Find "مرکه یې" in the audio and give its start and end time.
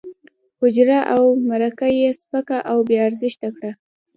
1.49-2.09